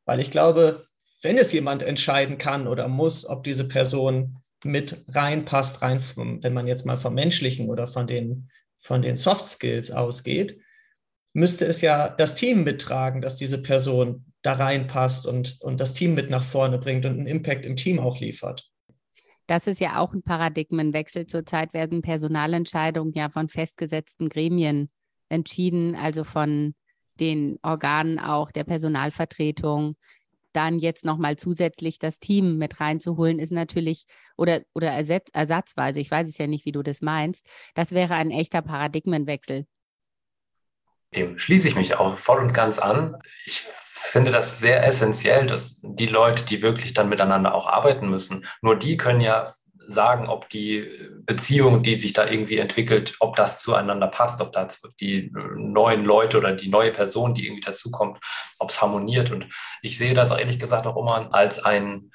[0.06, 0.86] Weil ich glaube,
[1.22, 6.68] wenn es jemand entscheiden kann oder muss, ob diese Person mit reinpasst, rein, wenn man
[6.68, 10.62] jetzt mal vom Menschlichen oder von den, von den Soft Skills ausgeht,
[11.34, 16.14] müsste es ja das Team mittragen, dass diese Person da reinpasst und, und das Team
[16.14, 18.70] mit nach vorne bringt und einen Impact im Team auch liefert.
[19.48, 21.26] Das ist ja auch ein Paradigmenwechsel.
[21.26, 24.92] Zurzeit werden Personalentscheidungen ja von festgesetzten Gremien
[25.28, 26.76] entschieden, also von
[27.20, 29.98] den Organen auch der Personalvertretung.
[30.54, 34.06] Dann jetzt nochmal zusätzlich das Team mit reinzuholen, ist natürlich,
[34.38, 38.32] oder, oder ersatzweise, ich weiß es ja nicht, wie du das meinst, das wäre ein
[38.32, 39.66] echter Paradigmenwechsel.
[41.16, 43.18] Dem schließe ich mich auch voll und ganz an.
[43.46, 43.66] Ich
[44.10, 48.78] finde das sehr essentiell, dass die Leute, die wirklich dann miteinander auch arbeiten müssen, nur
[48.78, 49.52] die können ja
[49.90, 50.88] sagen, ob die
[51.26, 54.68] Beziehung, die sich da irgendwie entwickelt, ob das zueinander passt, ob da
[55.00, 58.20] die neuen Leute oder die neue Person, die irgendwie dazukommt,
[58.60, 59.32] ob es harmoniert.
[59.32, 59.48] Und
[59.82, 62.12] ich sehe das ehrlich gesagt auch immer als ein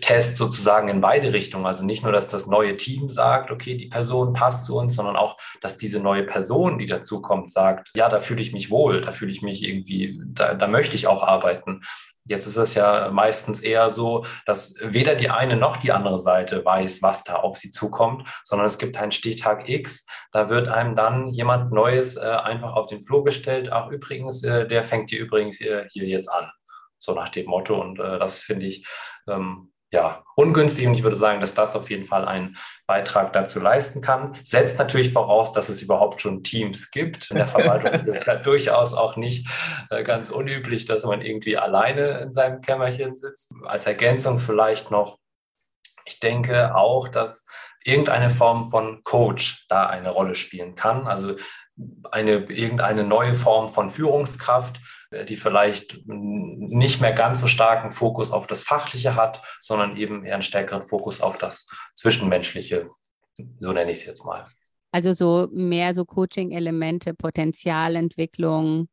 [0.00, 1.66] Test sozusagen in beide Richtungen.
[1.66, 5.16] Also nicht nur, dass das neue Team sagt, okay, die Person passt zu uns, sondern
[5.16, 9.10] auch, dass diese neue Person, die dazukommt, sagt, ja, da fühle ich mich wohl, da
[9.10, 11.82] fühle ich mich irgendwie, da, da möchte ich auch arbeiten.
[12.26, 16.64] Jetzt ist es ja meistens eher so, dass weder die eine noch die andere Seite
[16.64, 20.06] weiß, was da auf sie zukommt, sondern es gibt einen Stichtag X.
[20.32, 23.70] Da wird einem dann jemand Neues äh, einfach auf den Flur gestellt.
[23.70, 26.50] Ach, übrigens, äh, der fängt hier übrigens äh, hier jetzt an.
[26.98, 27.80] So nach dem Motto.
[27.80, 28.86] Und äh, das finde ich
[29.28, 33.60] ähm, ja, ungünstig und ich würde sagen, dass das auf jeden Fall einen Beitrag dazu
[33.60, 34.36] leisten kann.
[34.42, 37.30] Setzt natürlich voraus, dass es überhaupt schon Teams gibt.
[37.30, 39.48] In der Verwaltung ist es ja durchaus auch nicht
[39.90, 43.54] äh, ganz unüblich, dass man irgendwie alleine in seinem Kämmerchen sitzt.
[43.64, 45.18] Als Ergänzung vielleicht noch,
[46.04, 47.46] ich denke auch, dass
[47.86, 51.06] irgendeine Form von Coach da eine Rolle spielen kann.
[51.06, 51.36] Also
[52.10, 58.32] eine, irgendeine neue Form von Führungskraft, äh, die vielleicht nicht mehr ganz so starken Fokus
[58.32, 62.90] auf das Fachliche hat, sondern eben eher einen stärkeren Fokus auf das Zwischenmenschliche.
[63.60, 64.46] So nenne ich es jetzt mal.
[64.90, 68.88] Also so mehr so Coaching-Elemente, Potenzialentwicklung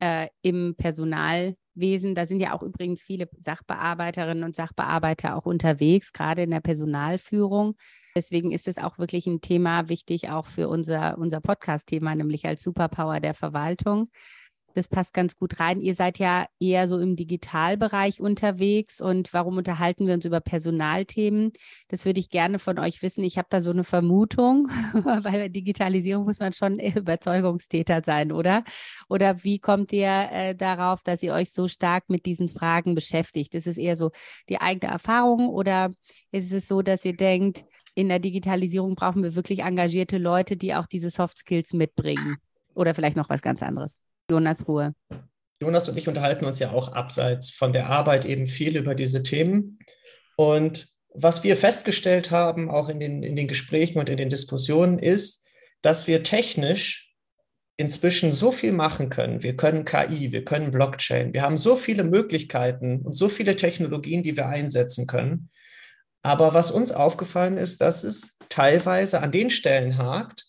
[0.00, 2.14] äh, im Personalwesen.
[2.14, 7.76] Da sind ja auch übrigens viele Sachbearbeiterinnen und Sachbearbeiter auch unterwegs, gerade in der Personalführung.
[8.16, 12.62] Deswegen ist es auch wirklich ein Thema wichtig, auch für unser, unser Podcast-Thema, nämlich als
[12.62, 14.08] Superpower der Verwaltung.
[14.74, 15.80] Das passt ganz gut rein.
[15.80, 19.00] Ihr seid ja eher so im Digitalbereich unterwegs.
[19.00, 21.52] Und warum unterhalten wir uns über Personalthemen?
[21.88, 23.22] Das würde ich gerne von euch wissen.
[23.22, 24.68] Ich habe da so eine Vermutung,
[25.04, 28.64] weil bei Digitalisierung muss man schon Überzeugungstäter sein, oder?
[29.08, 33.54] Oder wie kommt ihr äh, darauf, dass ihr euch so stark mit diesen Fragen beschäftigt?
[33.54, 34.10] Ist es eher so
[34.48, 35.90] die eigene Erfahrung oder
[36.32, 40.74] ist es so, dass ihr denkt, in der Digitalisierung brauchen wir wirklich engagierte Leute, die
[40.74, 42.36] auch diese Soft Skills mitbringen?
[42.74, 43.98] Oder vielleicht noch was ganz anderes?
[44.30, 44.94] Jonas Ruhe.
[45.62, 49.22] Jonas und ich unterhalten uns ja auch abseits von der Arbeit eben viel über diese
[49.22, 49.78] Themen.
[50.36, 54.98] Und was wir festgestellt haben, auch in den, in den Gesprächen und in den Diskussionen,
[54.98, 55.44] ist,
[55.80, 57.14] dass wir technisch
[57.76, 59.42] inzwischen so viel machen können.
[59.42, 64.22] Wir können KI, wir können Blockchain, wir haben so viele Möglichkeiten und so viele Technologien,
[64.22, 65.50] die wir einsetzen können.
[66.24, 70.46] Aber was uns aufgefallen ist, dass es teilweise an den Stellen hakt,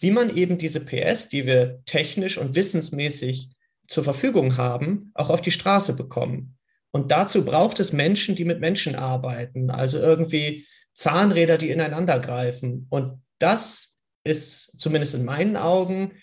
[0.00, 3.50] wie man eben diese PS, die wir technisch und wissensmäßig
[3.86, 6.58] zur Verfügung haben, auch auf die Straße bekommen.
[6.90, 12.88] Und dazu braucht es Menschen, die mit Menschen arbeiten, also irgendwie Zahnräder, die ineinander greifen.
[12.90, 16.14] Und das ist zumindest in meinen Augen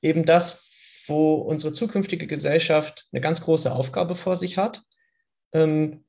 [0.00, 4.82] eben das, wo unsere zukünftige Gesellschaft eine ganz große Aufgabe vor sich hat.
[5.52, 6.05] Ähm,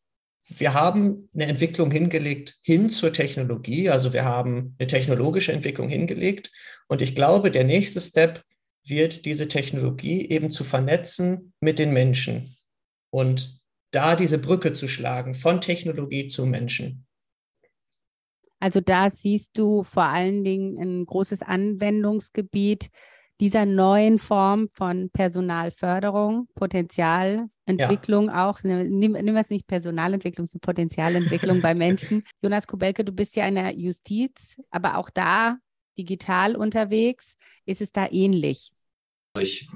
[0.48, 3.90] wir haben eine Entwicklung hingelegt hin zur Technologie.
[3.90, 6.52] Also wir haben eine technologische Entwicklung hingelegt.
[6.88, 8.44] Und ich glaube, der nächste Step
[8.86, 12.56] wird diese Technologie eben zu vernetzen mit den Menschen
[13.10, 13.60] und
[13.92, 17.06] da diese Brücke zu schlagen von Technologie zu Menschen.
[18.60, 22.90] Also da siehst du vor allen Dingen ein großes Anwendungsgebiet
[23.40, 26.48] dieser neuen Form von Personalförderung,
[27.68, 28.50] Potenzialentwicklung ja.
[28.50, 32.24] auch, ne, nimm, nimm es nicht Personalentwicklung, sondern Potenzialentwicklung bei Menschen.
[32.42, 35.58] Jonas Kubelke, du bist ja in der Justiz, aber auch da
[35.98, 37.36] digital unterwegs.
[37.66, 38.72] Ist es da ähnlich?
[39.36, 39.70] Also ich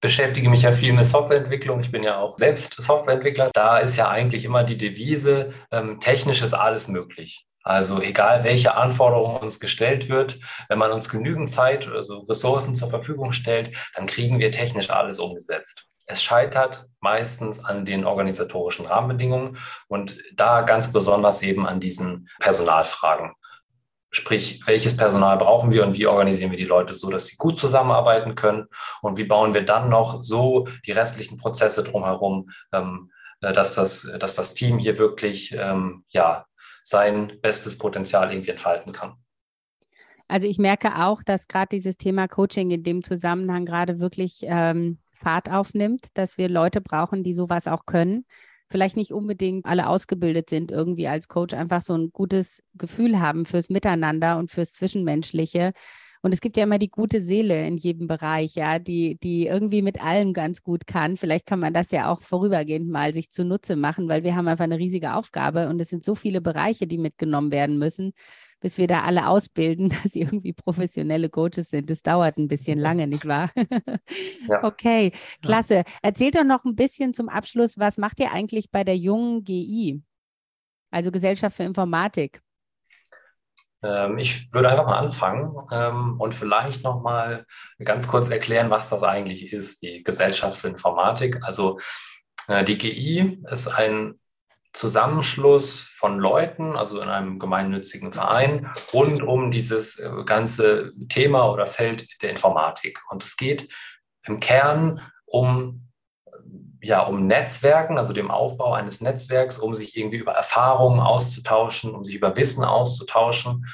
[0.00, 1.80] beschäftige mich ja viel mit Softwareentwicklung.
[1.80, 3.50] Ich bin ja auch selbst Softwareentwickler.
[3.54, 7.46] Da ist ja eigentlich immer die Devise, ähm, technisch ist alles möglich.
[7.62, 12.90] Also egal, welche Anforderung uns gestellt wird, wenn man uns genügend Zeit, also Ressourcen zur
[12.90, 15.88] Verfügung stellt, dann kriegen wir technisch alles umgesetzt.
[16.06, 23.32] Es scheitert meistens an den organisatorischen Rahmenbedingungen und da ganz besonders eben an diesen Personalfragen.
[24.10, 27.58] Sprich, welches Personal brauchen wir und wie organisieren wir die Leute so, dass sie gut
[27.58, 28.66] zusammenarbeiten können
[29.02, 34.08] und wie bauen wir dann noch so die restlichen Prozesse drumherum, ähm, äh, dass, das,
[34.20, 36.46] dass das Team hier wirklich ähm, ja,
[36.84, 39.14] sein bestes Potenzial irgendwie entfalten kann.
[40.28, 44.98] Also ich merke auch, dass gerade dieses Thema Coaching in dem Zusammenhang gerade wirklich ähm,
[45.14, 48.24] Fahrt aufnimmt, dass wir Leute brauchen, die sowas auch können.
[48.68, 53.46] Vielleicht nicht unbedingt alle ausgebildet sind, irgendwie als Coach einfach so ein gutes Gefühl haben
[53.46, 55.72] fürs Miteinander und fürs Zwischenmenschliche
[56.24, 59.82] und es gibt ja immer die gute Seele in jedem Bereich, ja, die, die irgendwie
[59.82, 61.18] mit allem ganz gut kann.
[61.18, 64.64] Vielleicht kann man das ja auch vorübergehend mal sich zunutze machen, weil wir haben einfach
[64.64, 68.14] eine riesige Aufgabe und es sind so viele Bereiche, die mitgenommen werden müssen,
[68.64, 71.90] bis wir da alle ausbilden, dass sie irgendwie professionelle Coaches sind.
[71.90, 73.50] Das dauert ein bisschen lange, nicht wahr?
[74.48, 74.64] ja.
[74.64, 75.84] Okay, klasse.
[76.00, 80.02] Erzählt doch noch ein bisschen zum Abschluss, was macht ihr eigentlich bei der jungen GI?
[80.90, 82.40] Also Gesellschaft für Informatik.
[83.82, 87.44] Ähm, ich würde einfach mal anfangen ähm, und vielleicht noch mal
[87.84, 91.44] ganz kurz erklären, was das eigentlich ist, die Gesellschaft für Informatik.
[91.44, 91.78] Also
[92.48, 94.18] äh, die GI ist ein
[94.74, 101.66] Zusammenschluss von Leuten, also in einem gemeinnützigen Verein, rund um dieses äh, ganze Thema oder
[101.66, 103.00] Feld der Informatik.
[103.08, 103.68] Und es geht
[104.24, 105.80] im Kern um
[106.84, 112.04] ja, um Netzwerken, also dem Aufbau eines Netzwerks, um sich irgendwie über Erfahrungen auszutauschen, um
[112.04, 113.64] sich über Wissen auszutauschen.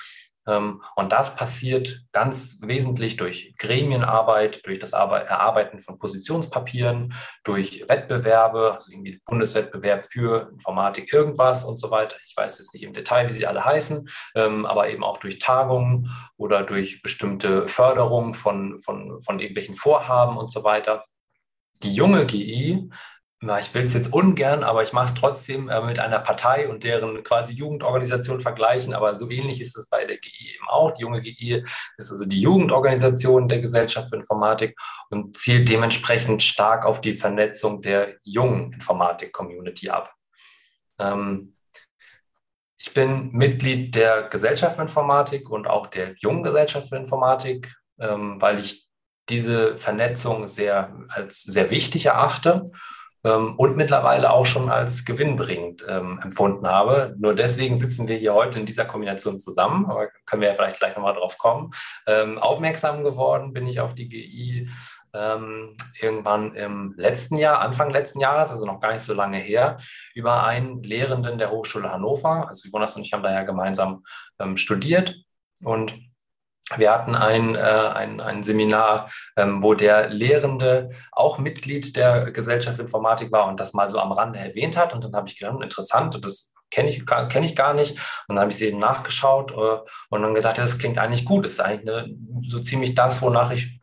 [0.47, 8.73] Ähm, und das passiert ganz wesentlich durch Gremienarbeit, durch das Erarbeiten von Positionspapieren, durch Wettbewerbe,
[8.73, 12.17] also irgendwie Bundeswettbewerb für Informatik, irgendwas und so weiter.
[12.27, 15.39] Ich weiß jetzt nicht im Detail, wie sie alle heißen, ähm, aber eben auch durch
[15.39, 21.05] Tagungen oder durch bestimmte Förderungen von, von, von irgendwelchen Vorhaben und so weiter.
[21.83, 22.91] Die junge GI
[23.43, 26.69] na, ich will es jetzt ungern, aber ich mache es trotzdem äh, mit einer Partei
[26.69, 28.93] und deren quasi Jugendorganisation vergleichen.
[28.93, 30.91] Aber so ähnlich ist es bei der GI eben auch.
[30.91, 31.65] Die junge GI
[31.97, 37.81] ist also die Jugendorganisation der Gesellschaft für Informatik und zielt dementsprechend stark auf die Vernetzung
[37.81, 40.13] der jungen Informatik-Community ab.
[40.99, 41.57] Ähm,
[42.77, 48.37] ich bin Mitglied der Gesellschaft für Informatik und auch der jungen Gesellschaft für Informatik, ähm,
[48.39, 48.87] weil ich
[49.31, 52.71] diese Vernetzung sehr als sehr wichtig erachte
[53.25, 57.15] ähm, und mittlerweile auch schon als gewinnbringend ähm, empfunden habe.
[57.19, 60.79] Nur deswegen sitzen wir hier heute in dieser Kombination zusammen, aber können wir ja vielleicht
[60.79, 61.73] gleich nochmal drauf kommen.
[62.07, 64.69] Ähm, aufmerksam geworden bin ich auf die GI
[65.13, 69.79] ähm, irgendwann im letzten Jahr, Anfang letzten Jahres, also noch gar nicht so lange her,
[70.15, 72.49] über einen Lehrenden der Hochschule Hannover.
[72.49, 74.05] Also Jonas und ich haben da ja gemeinsam
[74.39, 75.17] ähm, studiert
[75.63, 76.10] und
[76.77, 82.79] wir hatten ein, äh, ein, ein Seminar, ähm, wo der Lehrende auch Mitglied der Gesellschaft
[82.79, 84.95] Informatik war und das mal so am Rande erwähnt hat.
[84.95, 87.93] Und dann habe ich gedacht, hm, interessant, das kenne ich, kenn ich gar nicht.
[88.29, 91.45] Und dann habe ich es eben nachgeschaut äh, und dann gedacht, das klingt eigentlich gut.
[91.45, 93.81] Das ist eigentlich eine, so ziemlich das, wonach ich,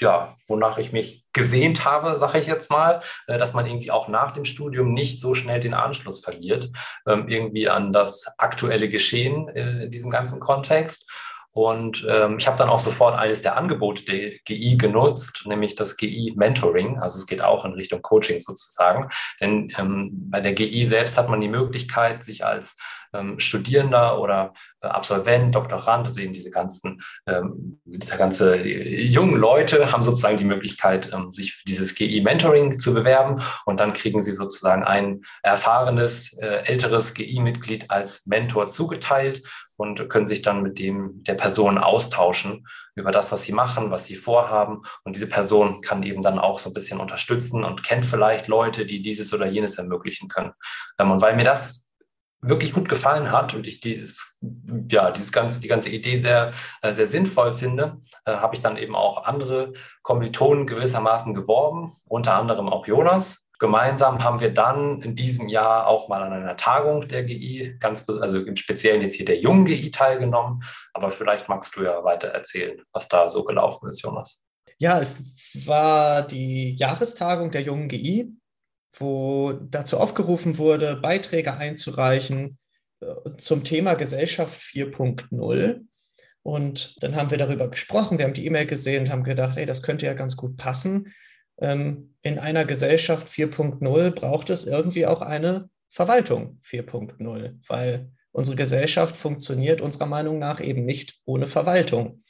[0.00, 4.08] ja, wonach ich mich gesehnt habe, sage ich jetzt mal, äh, dass man irgendwie auch
[4.08, 6.70] nach dem Studium nicht so schnell den Anschluss verliert,
[7.06, 11.10] ähm, irgendwie an das aktuelle Geschehen äh, in diesem ganzen Kontext.
[11.52, 15.96] Und ähm, ich habe dann auch sofort eines der Angebote der GI genutzt, nämlich das
[15.96, 17.00] GI Mentoring.
[17.00, 19.08] Also es geht auch in Richtung Coaching sozusagen.
[19.40, 22.76] Denn ähm, bei der GI selbst hat man die Möglichkeit, sich als
[23.12, 29.36] ähm, Studierender oder äh, Absolvent, Doktorand, also eben diese ganzen, ähm, dieser ganze äh, jungen
[29.36, 34.20] Leute haben sozusagen die Möglichkeit, ähm, sich für dieses GI-Mentoring zu bewerben und dann kriegen
[34.20, 39.42] sie sozusagen ein erfahrenes, äh, älteres GI-Mitglied als Mentor zugeteilt
[39.76, 44.04] und können sich dann mit dem der Person austauschen über das, was sie machen, was
[44.04, 44.82] sie vorhaben.
[45.04, 48.84] Und diese Person kann eben dann auch so ein bisschen unterstützen und kennt vielleicht Leute,
[48.84, 50.52] die dieses oder jenes ermöglichen können.
[50.98, 51.89] Ähm, und weil mir das
[52.42, 54.38] wirklich gut gefallen hat und ich dieses,
[54.88, 58.76] ja, dieses ganze, die ganze Idee sehr, äh, sehr sinnvoll finde, äh, habe ich dann
[58.76, 59.72] eben auch andere
[60.02, 63.48] Kommilitonen gewissermaßen geworben, unter anderem auch Jonas.
[63.58, 68.08] Gemeinsam haben wir dann in diesem Jahr auch mal an einer Tagung der GI, ganz,
[68.08, 70.62] also im Speziellen jetzt hier der jungen GI teilgenommen.
[70.94, 74.46] Aber vielleicht magst du ja weiter erzählen, was da so gelaufen ist, Jonas.
[74.78, 78.39] Ja, es war die Jahrestagung der jungen GI
[78.92, 82.58] wo dazu aufgerufen wurde, Beiträge einzureichen
[83.00, 85.80] äh, zum Thema Gesellschaft 4.0.
[86.42, 89.66] Und dann haben wir darüber gesprochen, wir haben die E-Mail gesehen und haben gedacht, ey,
[89.66, 91.12] das könnte ja ganz gut passen.
[91.60, 99.16] Ähm, in einer Gesellschaft 4.0 braucht es irgendwie auch eine Verwaltung 4.0, weil unsere Gesellschaft
[99.16, 102.22] funktioniert unserer Meinung nach eben nicht ohne Verwaltung.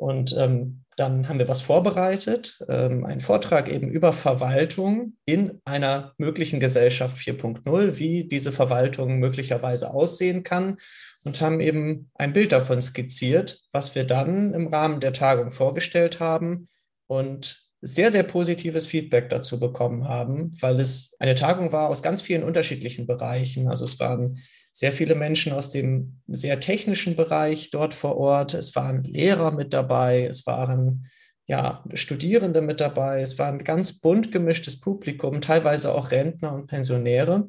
[0.00, 6.14] Und ähm, dann haben wir was vorbereitet, ähm, einen Vortrag eben über Verwaltung in einer
[6.16, 10.78] möglichen Gesellschaft 4.0, wie diese Verwaltung möglicherweise aussehen kann
[11.24, 16.18] und haben eben ein Bild davon skizziert, was wir dann im Rahmen der Tagung vorgestellt
[16.18, 16.68] haben
[17.06, 22.22] und sehr, sehr positives Feedback dazu bekommen haben, weil es eine Tagung war aus ganz
[22.22, 23.68] vielen unterschiedlichen Bereichen.
[23.68, 24.38] Also es waren
[24.72, 28.54] sehr viele Menschen aus dem sehr technischen Bereich dort vor Ort.
[28.54, 31.06] Es waren Lehrer mit dabei, es waren
[31.46, 36.68] ja, Studierende mit dabei, es war ein ganz bunt gemischtes Publikum, teilweise auch Rentner und
[36.68, 37.48] Pensionäre.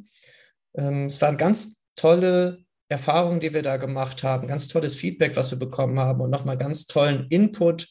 [0.75, 5.51] Ähm, es waren ganz tolle Erfahrungen, die wir da gemacht haben, ganz tolles Feedback, was
[5.51, 7.87] wir bekommen haben und nochmal ganz tollen Input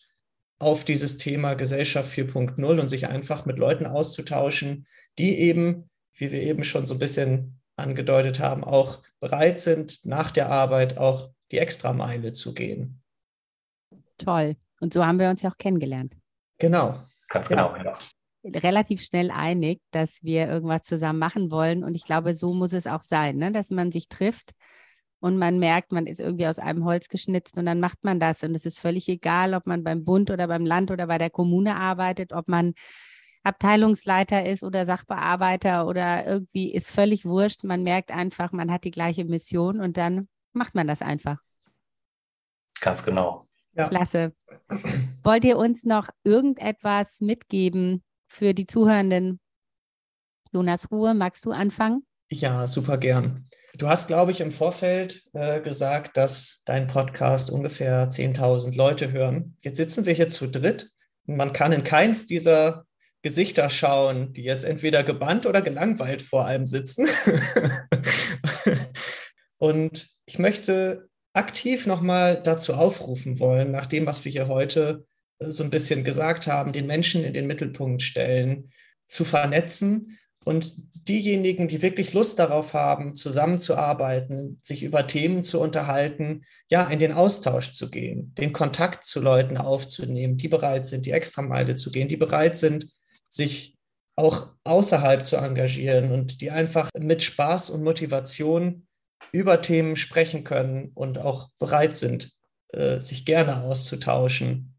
[0.59, 6.43] auf dieses Thema Gesellschaft 4.0 und sich einfach mit Leuten auszutauschen, die eben, wie wir
[6.43, 11.59] eben schon so ein bisschen angedeutet haben, auch bereit sind, nach der Arbeit auch die
[11.59, 13.03] Extrameile zu gehen.
[14.19, 14.57] Toll.
[14.81, 16.15] Und so haben wir uns ja auch kennengelernt.
[16.59, 16.99] Genau.
[17.29, 17.99] Ganz genau, ja.
[18.45, 21.85] Relativ schnell einig, dass wir irgendwas zusammen machen wollen.
[21.85, 23.53] Und ich glaube, so muss es auch sein, ne?
[23.53, 24.53] dass man sich trifft
[25.21, 28.43] und man merkt, man ist irgendwie aus einem Holz geschnitzt und dann macht man das.
[28.43, 31.31] Und es ist völlig egal, ob man beim Bund oder beim Land oder bei der
[31.31, 32.73] Kommune arbeitet, ob man
[33.43, 37.65] Abteilungsleiter ist oder Sachbearbeiter oder irgendwie ist völlig wurscht.
[37.65, 41.39] Man merkt einfach, man hat die gleiche Mission und dann macht man das einfach.
[42.81, 43.49] Ganz genau.
[43.75, 43.89] Ja.
[43.89, 44.35] Klasse.
[45.23, 49.41] Wollt ihr uns noch irgendetwas mitgeben für die Zuhörenden?
[50.53, 52.05] Jonas Ruhe, magst du anfangen?
[52.31, 53.49] Ja, super gern.
[53.75, 59.57] Du hast, glaube ich, im Vorfeld äh, gesagt, dass dein Podcast ungefähr 10.000 Leute hören.
[59.63, 60.91] Jetzt sitzen wir hier zu dritt.
[61.25, 62.85] Man kann in keins dieser
[63.23, 67.07] Gesichter schauen, die jetzt entweder gebannt oder gelangweilt vor allem sitzen.
[69.59, 75.07] und ich möchte aktiv nochmal dazu aufrufen wollen, nach dem, was wir hier heute
[75.39, 78.71] äh, so ein bisschen gesagt haben, den Menschen in den Mittelpunkt stellen,
[79.07, 80.73] zu vernetzen Und
[81.09, 87.13] diejenigen, die wirklich Lust darauf haben, zusammenzuarbeiten, sich über Themen zu unterhalten, ja, in den
[87.13, 92.09] Austausch zu gehen, den Kontakt zu Leuten aufzunehmen, die bereit sind, die Extrameile zu gehen,
[92.09, 92.89] die bereit sind,
[93.31, 93.77] sich
[94.17, 98.87] auch außerhalb zu engagieren und die einfach mit Spaß und Motivation
[99.33, 102.33] über Themen sprechen können und auch bereit sind,
[102.69, 104.75] äh, sich gerne auszutauschen.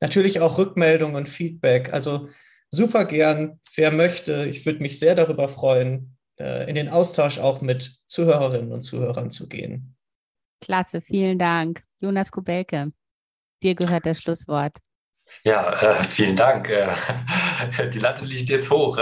[0.00, 1.92] Natürlich auch Rückmeldung und Feedback.
[1.92, 2.28] Also
[2.70, 4.46] super gern, wer möchte.
[4.46, 9.30] Ich würde mich sehr darüber freuen, äh, in den Austausch auch mit Zuhörerinnen und Zuhörern
[9.30, 9.96] zu gehen.
[10.60, 11.82] Klasse, vielen Dank.
[12.00, 12.92] Jonas Kubelke,
[13.62, 14.78] dir gehört das Schlusswort.
[15.42, 16.68] Ja, äh, vielen Dank.
[16.68, 16.94] Äh,
[17.92, 18.98] die Latte liegt jetzt hoch.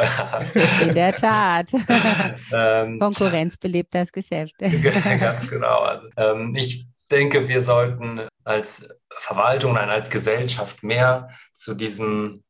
[0.81, 1.71] In der Tat.
[2.53, 4.55] ähm, Konkurrenz belebt das Geschäft.
[4.59, 5.81] ganz genau.
[5.81, 12.43] Also, ähm, ich denke, wir sollten als Verwaltung, nein, als Gesellschaft mehr zu diesem,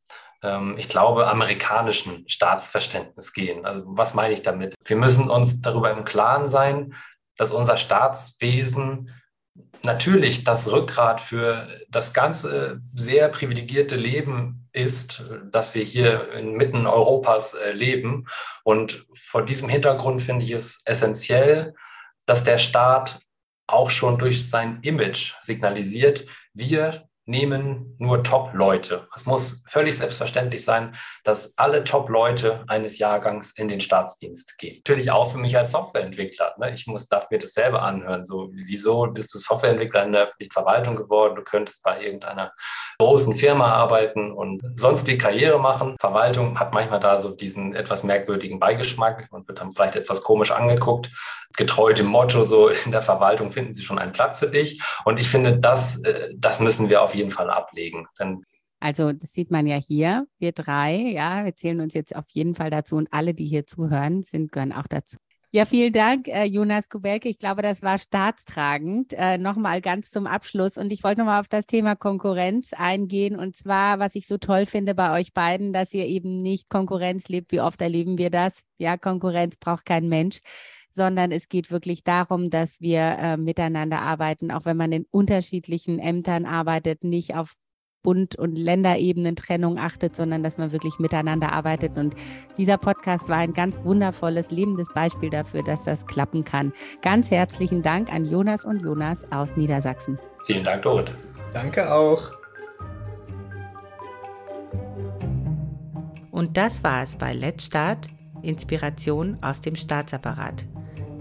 [0.43, 3.67] ähm, ich glaube, amerikanischen Staatsverständnis gehen.
[3.67, 4.75] Also was meine ich damit?
[4.85, 6.95] Wir müssen uns darüber im Klaren sein,
[7.37, 9.11] dass unser Staatswesen
[9.83, 17.55] natürlich das Rückgrat für das ganze sehr privilegierte Leben ist, dass wir hier inmitten Europas
[17.55, 18.27] äh, leben.
[18.65, 21.75] Und vor diesem Hintergrund finde ich es essentiell,
[22.27, 23.21] dass der Staat
[23.67, 29.07] auch schon durch sein Image signalisiert, wir nehmen nur Top-Leute.
[29.15, 34.77] Es muss völlig selbstverständlich sein, dass alle Top-Leute eines Jahrgangs in den Staatsdienst gehen.
[34.77, 36.55] Natürlich auch für mich als Softwareentwickler.
[36.59, 36.73] Ne?
[36.73, 38.25] Ich muss, darf mir das selber anhören.
[38.25, 41.37] So, wieso bist du Softwareentwickler in der öffentlichen Verwaltung geworden?
[41.37, 42.53] Du könntest bei irgendeiner
[42.99, 45.97] großen Firma arbeiten und sonst die Karriere machen.
[46.01, 50.51] Verwaltung hat manchmal da so diesen etwas merkwürdigen Beigeschmack und wird dann vielleicht etwas komisch
[50.51, 51.11] angeguckt.
[51.57, 54.83] Getreu dem Motto, so in der Verwaltung finden sie schon einen Platz für dich.
[55.05, 58.07] Und ich finde, das, äh, das müssen wir auf auf jeden Fall ablegen.
[58.19, 58.45] Denn
[58.81, 62.57] also das sieht man ja hier, wir drei, ja, wir zählen uns jetzt auf jeden
[62.57, 65.19] Fall dazu und alle, die hier zuhören, sind, gehören auch dazu.
[65.55, 67.29] Ja, vielen Dank, äh, Jonas Kubelke.
[67.29, 69.13] Ich glaube, das war staatstragend.
[69.13, 70.79] Äh, nochmal ganz zum Abschluss.
[70.79, 73.39] Und ich wollte nochmal auf das Thema Konkurrenz eingehen.
[73.39, 77.29] Und zwar, was ich so toll finde bei euch beiden, dass ihr eben nicht Konkurrenz
[77.29, 77.53] lebt.
[77.53, 78.63] Wie oft erleben wir das?
[78.79, 80.41] Ja, Konkurrenz braucht kein Mensch
[80.95, 85.99] sondern es geht wirklich darum, dass wir äh, miteinander arbeiten, auch wenn man in unterschiedlichen
[85.99, 87.55] Ämtern arbeitet, nicht auf
[88.03, 91.97] Bund- und Länderebenen Trennung achtet, sondern dass man wirklich miteinander arbeitet.
[91.97, 92.15] Und
[92.59, 96.73] dieser Podcast war ein ganz wundervolles, lebendes Beispiel dafür, dass das klappen kann.
[97.01, 100.19] Ganz herzlichen Dank an Jonas und Jonas aus Niedersachsen.
[100.47, 101.15] Vielen Dank, Dorit.
[101.53, 102.33] Danke auch.
[106.31, 108.09] Und das war es bei Let's Start,
[108.43, 110.67] Inspiration aus dem Staatsapparat